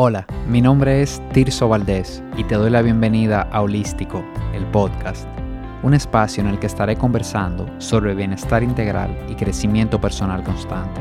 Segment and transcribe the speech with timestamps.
[0.00, 4.24] Hola, mi nombre es Tirso Valdés y te doy la bienvenida a Holístico,
[4.54, 5.26] el podcast,
[5.82, 11.00] un espacio en el que estaré conversando sobre bienestar integral y crecimiento personal constante.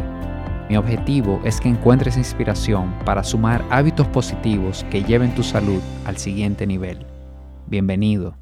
[0.67, 6.17] Mi objetivo es que encuentres inspiración para sumar hábitos positivos que lleven tu salud al
[6.17, 7.05] siguiente nivel.
[7.67, 8.35] Bienvenido.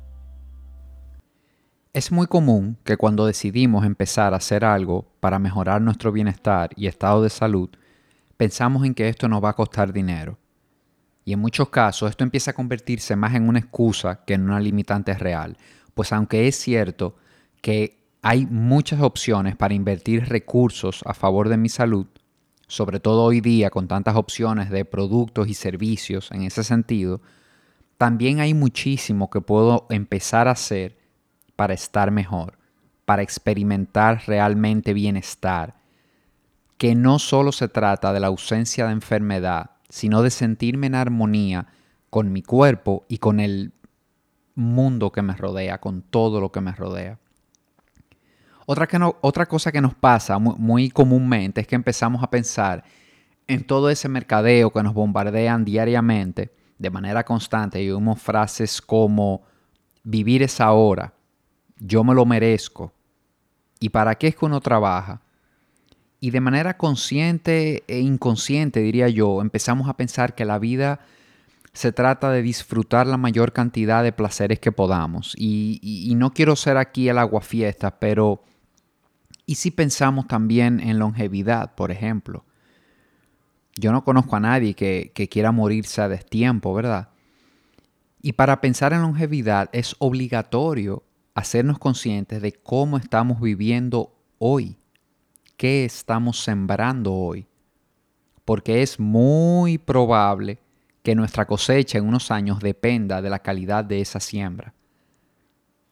[1.92, 6.88] Es muy común que cuando decidimos empezar a hacer algo para mejorar nuestro bienestar y
[6.88, 7.70] estado de salud,
[8.38, 10.38] pensamos en que esto nos va a costar dinero.
[11.26, 14.60] Y en muchos casos esto empieza a convertirse más en una excusa que en una
[14.60, 15.58] limitante real,
[15.96, 17.16] pues aunque es cierto
[17.62, 22.06] que hay muchas opciones para invertir recursos a favor de mi salud,
[22.68, 27.22] sobre todo hoy día con tantas opciones de productos y servicios en ese sentido,
[27.98, 30.98] también hay muchísimo que puedo empezar a hacer
[31.56, 32.58] para estar mejor,
[33.06, 35.76] para experimentar realmente bienestar,
[36.78, 41.68] que no solo se trata de la ausencia de enfermedad, sino de sentirme en armonía
[42.10, 43.72] con mi cuerpo y con el
[44.54, 47.18] mundo que me rodea, con todo lo que me rodea.
[48.66, 52.84] Otra, cosa que nos pasa muy, muy comúnmente es que empezamos a pensar
[53.48, 59.44] en todo ese mercadeo que nos bombardean diariamente de manera constante y oímos frases como
[60.04, 61.14] vivir es ahora,
[61.78, 62.92] yo me lo merezco,
[63.80, 65.22] ¿y para qué es que uno trabaja?
[66.26, 71.02] Y de manera consciente e inconsciente, diría yo, empezamos a pensar que la vida
[71.72, 75.36] se trata de disfrutar la mayor cantidad de placeres que podamos.
[75.38, 78.42] Y, no quiero ser aquí el aguafiesta, pero
[79.46, 82.44] ¿y si pensamos también en longevidad, por ejemplo?
[83.76, 87.10] Yo no conozco a nadie que, que quiera morirse a destiempo, ¿verdad?
[88.24, 91.04] Y para pensar en longevidad es obligatorio
[91.36, 94.80] hacernos conscientes de cómo estamos viviendo hoy,
[95.58, 97.48] qué estamos sembrando hoy,
[98.44, 100.60] porque es muy probable
[101.04, 104.74] que nuestra cosecha en unos años dependa de la calidad de esa siembra.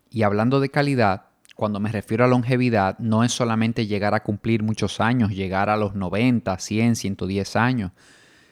[0.09, 4.63] Y hablando de calidad, cuando me refiero a longevidad, no es solamente llegar a cumplir
[4.63, 7.91] muchos años, llegar a los 90, 100, 110 años,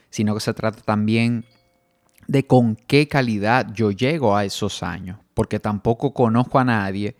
[0.09, 1.46] sino que se trata también
[2.28, 7.16] de con qué calidad yo llego a esos años, porque tampoco conozco a nadie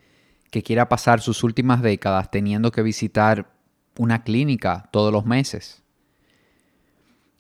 [0.52, 3.61] que quiera pasar sus últimas décadas teniendo que visitar
[3.98, 5.84] una clínica todos los meses.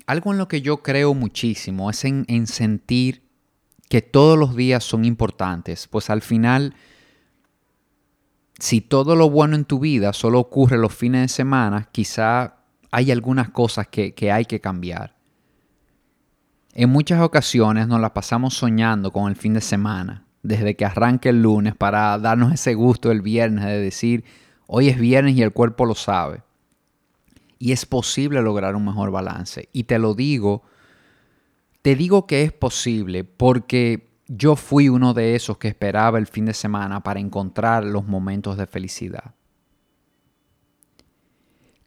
[0.06, 3.24] Algo en lo que yo creo muchísimo es en, en sentir
[3.90, 6.76] que todos los días son importantes, pues al final,
[8.58, 12.56] si todo lo bueno en tu vida solo ocurre los fines de semana, quizá
[12.90, 15.16] hay algunas cosas que, que hay que cambiar.
[16.74, 21.30] En muchas ocasiones nos la pasamos soñando con el fin de semana, desde que arranque
[21.30, 24.24] el lunes para darnos ese gusto el viernes de decir,
[24.74, 26.44] hoy es viernes y el cuerpo lo sabe.
[27.60, 29.68] Y es posible lograr un mejor balance.
[29.74, 30.64] Y te lo digo,
[31.82, 36.46] te digo que es posible porque yo fui uno de esos que esperaba el fin
[36.46, 39.36] de semana para encontrar los momentos de felicidad.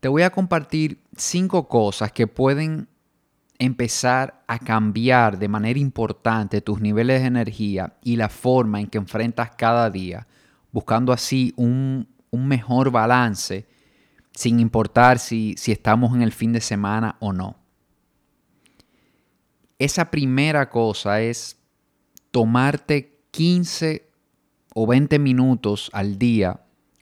[0.01, 2.89] Te voy a compartir cinco cosas que pueden
[3.59, 8.99] empezar a cambiar de manera importante tus niveles de energía y la forma en que
[8.99, 10.27] enfrentas cada día,
[10.71, 13.67] buscando así un, mejor balance
[14.33, 17.57] sin importar si, si estamos en el fin de semana o no.
[19.79, 21.57] Esa primera cosa es
[22.31, 24.09] tomarte 15
[24.75, 26.61] o 20 minutos al día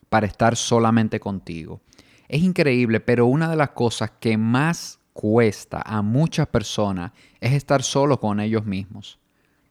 [0.08, 1.80] para estar solamente contigo.
[2.28, 7.82] Es increíble, pero una de las cosas que más cuesta a muchas personas es estar
[7.82, 9.18] solo con ellos mismos,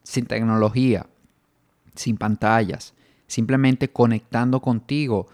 [0.04, 1.08] sin tecnología,
[1.96, 2.94] sin pantallas,
[3.28, 5.28] simplemente conectando contigo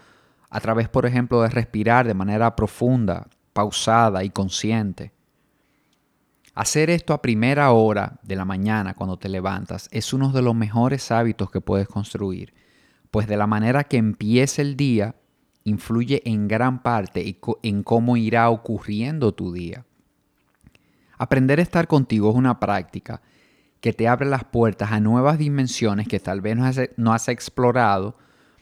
[0.50, 5.12] a través, por ejemplo, de respirar de manera profunda, pausada y consciente.
[6.54, 10.54] Hacer esto a primera hora de la mañana cuando te levantas es uno de los
[10.54, 12.54] mejores hábitos que puedes construir,
[13.10, 15.14] pues de la manera que empiece el día
[15.64, 19.84] influye en gran parte en cómo irá ocurriendo tu día.
[21.18, 23.20] Aprender a estar contigo es una práctica
[23.80, 26.56] que te abre las puertas a nuevas dimensiones que tal vez
[26.96, 28.16] no has, explorado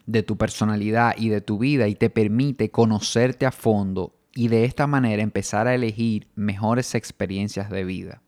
[0.07, 4.65] de tu personalidad y de tu vida y te permite conocerte a fondo y de
[4.65, 8.23] esta manera empezar a elegir mejores experiencias de vida.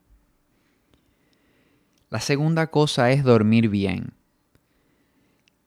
[2.10, 4.14] La segunda cosa es dormir bien.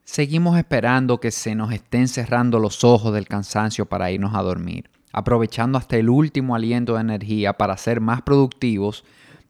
[0.04, 4.90] Seguimos esperando que se nos estén cerrando los ojos del cansancio para irnos a dormir
[5.12, 9.04] aprovechando hasta el último aliento de energía para ser más productivos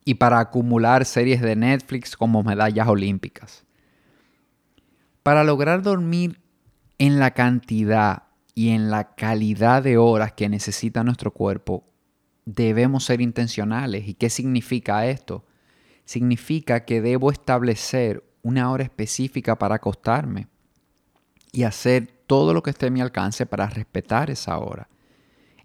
[0.05, 3.65] y para acumular series de Netflix como medallas olímpicas.
[5.23, 6.41] Para lograr dormir
[6.99, 8.25] en la cantidad
[8.55, 11.85] y en la calidad de horas que necesita nuestro cuerpo,
[12.45, 14.07] debemos ser intencionales.
[14.09, 15.45] ¿Y qué significa esto?
[16.05, 20.49] Significa que debo establecer una hora específica para acostarme
[21.53, 24.89] y hacer todo lo que esté a mi alcance para respetar esa hora.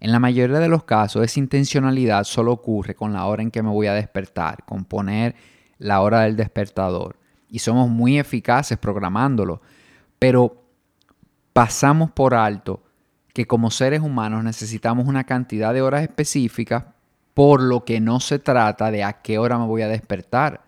[0.00, 3.62] En la mayoría de los casos, esa intencionalidad solo ocurre con la hora en que
[3.62, 5.34] me voy a despertar, con poner
[5.78, 7.18] la hora del despertador.
[7.48, 9.60] Y somos muy eficaces programándolo,
[10.18, 10.67] pero
[11.58, 12.84] pasamos por alto
[13.34, 16.84] que como seres humanos necesitamos una cantidad de horas específicas,
[17.34, 20.62] por lo que no se trata de a qué hora me voy a despertar,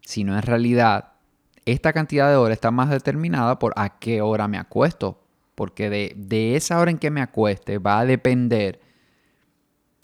[0.00, 1.12] sino en realidad
[1.66, 5.22] esta cantidad de horas está más determinada por a qué hora me acuesto,
[5.54, 8.80] porque de, esa hora en que me acueste va a depender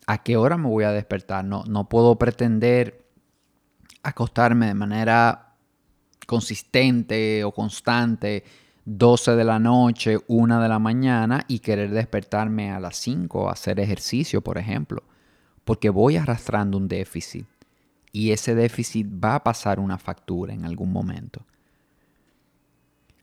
[0.06, 1.42] a qué hora me voy a despertar.
[1.42, 3.06] No, no puedo pretender
[4.02, 5.54] acostarme de manera
[6.26, 8.44] consistente o constante
[8.84, 13.52] 12 de la noche, 1 de la mañana y querer despertarme a las 5 a
[13.52, 15.02] hacer ejercicio, por ejemplo,
[15.64, 17.46] porque voy arrastrando un déficit
[18.12, 21.44] y ese déficit va a pasar una factura en algún momento.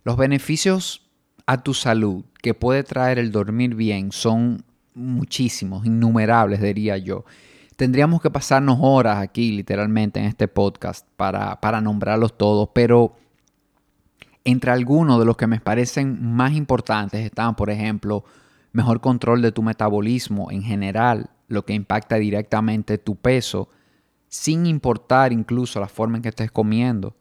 [0.04, 1.06] Los beneficios
[1.46, 4.64] a tu salud que puede traer el dormir bien son
[4.94, 7.26] muchísimos, innumerables, diría yo.
[7.76, 13.16] Tendríamos que pasarnos horas aquí, literalmente, en este podcast para, para nombrarlos todos, pero
[14.50, 18.24] entre algunos de los que me parecen más importantes están, por ejemplo,
[18.72, 23.70] mejor control de tu metabolismo en general, lo que impacta directamente tu peso,
[24.28, 27.16] sin importar incluso la forma en que estés comiendo.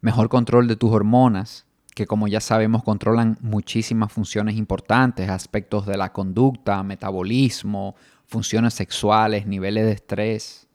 [0.00, 5.96] Mejor control de tus hormonas, que como ya sabemos controlan muchísimas funciones importantes, aspectos de
[5.96, 7.96] la conducta, metabolismo,
[8.26, 10.68] funciones sexuales, niveles de estrés,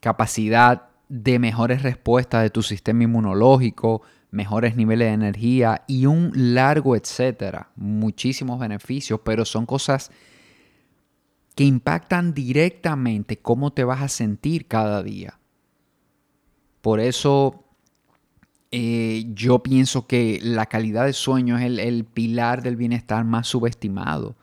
[0.00, 4.02] capacidad de mejores respuestas de tu sistema inmunológico,
[4.32, 7.70] mejores niveles de energía y un largo etcétera.
[7.76, 10.10] Muchísimos beneficios, pero son cosas
[11.54, 15.38] que impactan directamente cómo te vas a sentir cada día.
[16.80, 17.62] Por eso
[18.70, 24.34] eh, yo pienso que la calidad de sueño es el, pilar del bienestar más subestimado.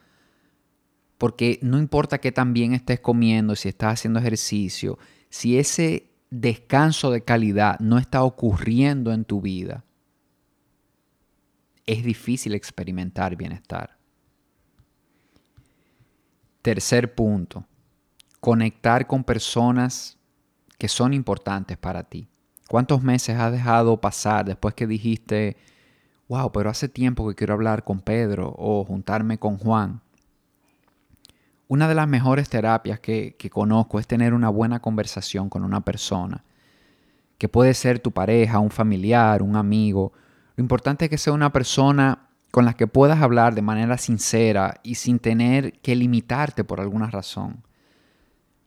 [1.18, 5.00] Porque no importa qué tan bien estés comiendo, si estás haciendo ejercicio,
[5.30, 9.83] si ese descanso de calidad no está ocurriendo en tu vida,
[11.85, 13.97] es difícil experimentar bienestar.
[16.61, 17.65] Tercer punto,
[18.39, 20.17] conectar con personas
[20.77, 22.29] que son importantes para ti.
[22.67, 25.57] ¿Cuántos meses has dejado pasar después que dijiste,
[26.27, 30.01] wow, pero hace tiempo que quiero hablar con Pedro o juntarme con Juan?
[31.69, 36.44] Una de las mejores terapias que, conozco es tener una buena conversación con una persona,
[37.38, 40.12] que puede ser tu pareja, un familiar, un amigo.
[40.56, 44.80] Lo importante es que sea una persona con la que puedas hablar de manera sincera
[44.81, 47.62] y sin tener que limitarte por alguna razón.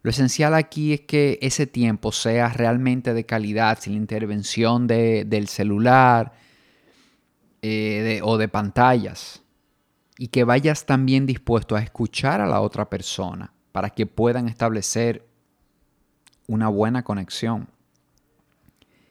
[0.03, 5.49] Lo esencial aquí es que ese tiempo sea realmente de calidad, sin la intervención del
[5.49, 6.35] celular
[7.63, 9.42] eh, o de pantallas
[10.19, 15.27] y que vayas también dispuesto a escuchar a la otra persona para que puedan establecer
[16.47, 17.69] una buena conexión.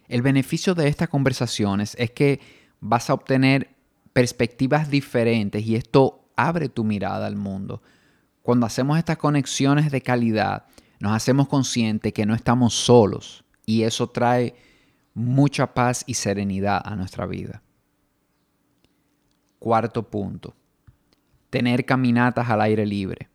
[0.08, 2.40] El beneficio de estas conversaciones es que
[2.80, 3.76] vas a obtener
[4.14, 7.82] perspectivas diferentes y esto abre tu mirada al mundo.
[8.42, 10.66] Cuando hacemos estas conexiones de calidad,
[11.00, 14.56] nos hacemos conscientes que no estamos solos y eso trae
[15.14, 17.62] mucha paz y serenidad a nuestra vida.
[19.60, 20.56] Cuarto punto,
[21.52, 23.30] tener caminatas al aire libre.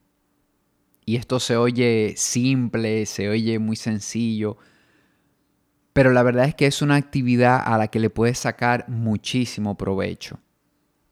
[1.04, 4.56] Y esto se oye simple, se oye muy sencillo,
[5.92, 9.76] pero la verdad es que es una actividad a la que le puedes sacar muchísimo
[9.76, 10.40] provecho,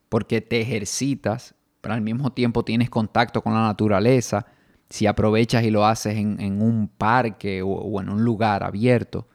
[0.08, 4.46] porque te ejercitas, pero al mismo tiempo tienes contacto con la naturaleza,
[4.90, 9.28] si aprovechas y lo haces en, un parque o, o, en un lugar abierto.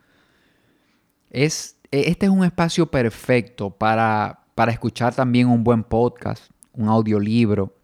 [1.29, 7.75] Es, este es un espacio perfecto para, para escuchar también un buen podcast, un audiolibro.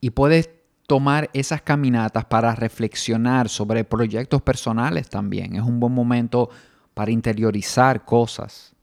[0.00, 0.50] Y puedes
[0.86, 5.56] tomar esas caminatas para reflexionar sobre proyectos personales también.
[5.56, 6.50] Es un buen momento
[6.92, 8.74] para interiorizar cosas,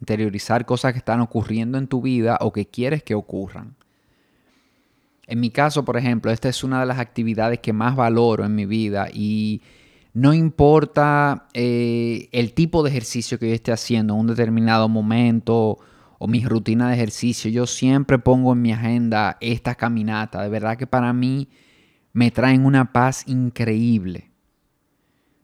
[0.00, 3.76] interiorizar cosas que están ocurriendo en tu vida o que quieres que ocurran.
[5.26, 8.54] En mi caso, por ejemplo, esta es una de las actividades que más valoro en
[8.54, 9.62] mi vida y
[10.12, 15.78] no importa eh, el tipo de ejercicio que yo esté haciendo en un determinado momento
[16.22, 20.42] o mi rutina de ejercicio, yo siempre pongo en mi agenda esta caminata.
[20.42, 21.48] De verdad que para mí
[22.12, 24.30] me traen una paz increíble.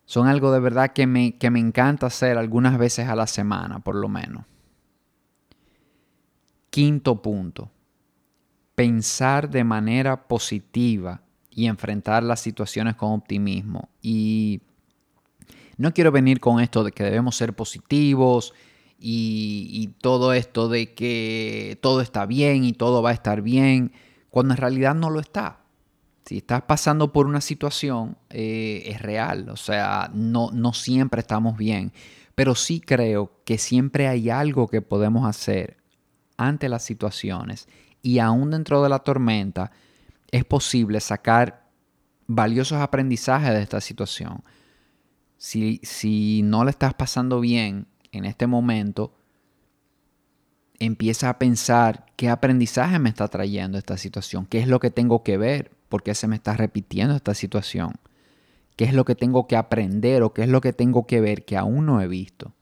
[0.04, 3.78] Son algo de verdad que me, que me encanta hacer algunas veces a la semana,
[3.80, 4.45] por lo menos.
[6.68, 7.71] Quinto punto.
[8.75, 13.88] Pensar de manera positiva y enfrentar las situaciones con optimismo.
[14.02, 14.61] Y
[15.78, 18.52] no quiero venir con esto de que debemos ser positivos
[18.99, 23.93] y, todo esto de que todo está bien y todo va a estar bien,
[24.31, 25.61] cuando en realidad no lo está.
[26.25, 31.57] Si estás pasando por una situación, eh, es real, o sea, no, no siempre estamos
[31.57, 31.93] bien,
[32.35, 35.76] pero sí creo que siempre hay algo que podemos hacer
[36.37, 37.69] ante las situaciones
[38.03, 39.71] y aún dentro de la tormenta
[40.31, 41.67] es posible sacar
[42.26, 44.43] valiosos aprendizajes de esta situación.
[45.38, 49.15] Si, si no le estás pasando bien en este momento,
[50.79, 55.23] empieza a pensar qué aprendizaje me está trayendo esta situación, qué es lo que tengo
[55.23, 57.95] que ver, por qué se me está repitiendo esta situación,
[58.77, 61.45] qué es lo que tengo que aprender o qué es lo que tengo que ver
[61.45, 62.53] que aún no he visto.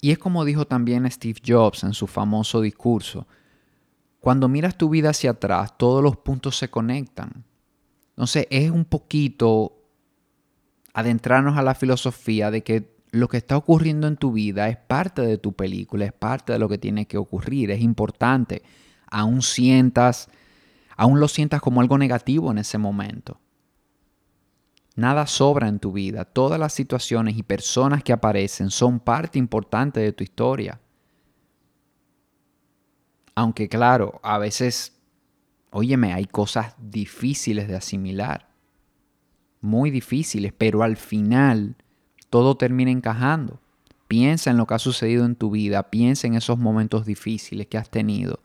[0.00, 3.26] Y es como dijo también Steve Jobs en su famoso discurso,
[4.20, 7.44] cuando miras tu vida hacia atrás, todos los puntos se conectan.
[8.10, 9.82] Entonces es un poquito
[10.92, 15.22] adentrarnos a la filosofía de que lo que está ocurriendo en tu vida es parte
[15.22, 18.62] de tu película, es parte de lo que tiene que ocurrir, es importante.
[19.06, 20.28] Aún sientas,
[20.96, 23.40] aún lo sientas como algo negativo en ese momento.
[24.96, 26.24] Nada sobra en tu vida.
[26.24, 30.80] Todas las situaciones y personas que aparecen son parte importante de tu historia.
[33.36, 35.00] Aunque claro, a veces,
[35.70, 38.48] óyeme, hay cosas difíciles de asimilar.
[39.60, 41.76] Muy difíciles, pero al final
[42.34, 43.60] todo termina encajando.
[44.08, 47.78] Piensa en lo que ha sucedido en tu vida, piensa en esos momentos difíciles que
[47.78, 48.40] has tenido.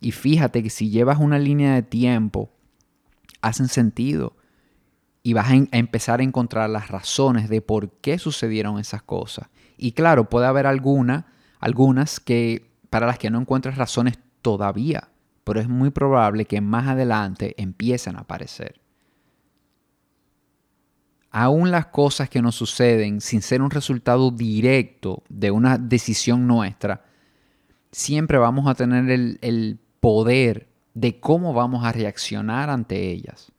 [0.00, 2.50] Y fíjate que si llevas una línea de tiempo,
[3.40, 4.34] hacen sentido
[5.22, 9.46] y vas a, empezar a encontrar las razones de por qué sucedieron esas cosas.
[9.76, 11.26] Y claro, puede haber alguna,
[11.60, 15.10] algunas que para las que no encuentres razones todavía,
[15.44, 18.80] pero es muy probable que más adelante empiecen a aparecer.
[21.36, 27.02] Aún las cosas que nos suceden sin ser un resultado directo de una decisión nuestra,
[27.90, 33.50] siempre vamos a tener el, el poder de cómo vamos a reaccionar ante ellas.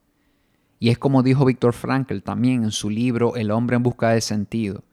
[0.79, 4.21] Y es como dijo Víctor Frankl también en su libro El hombre en busca de
[4.21, 4.85] sentido.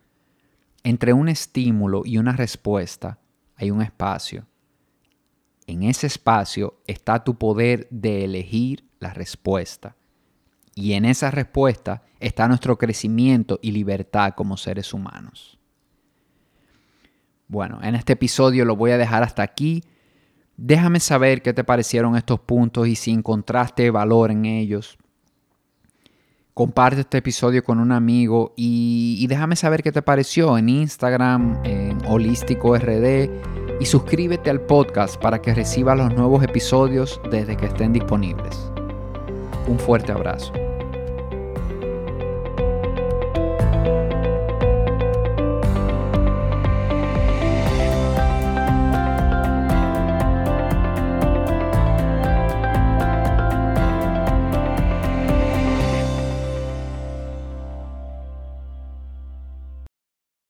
[0.82, 3.20] Entre un estímulo y una respuesta
[3.54, 4.44] hay un espacio.
[5.68, 9.94] En ese espacio está tu poder de elegir la respuesta.
[10.74, 15.58] Y en esa respuesta está nuestro crecimiento y libertad como seres humanos.
[17.48, 19.84] Bueno, en este episodio lo voy a dejar hasta aquí.
[20.56, 24.98] Déjame saber qué te parecieron estos puntos y si encontraste valor en ellos
[26.54, 31.98] comparte este episodio con un amigo y, déjame saber qué te pareció en Instagram, en
[32.06, 33.30] Holístico RD
[33.80, 38.72] y suscríbete al podcast para que recibas los nuevos episodios desde que estén disponibles.
[39.66, 40.52] Un fuerte abrazo.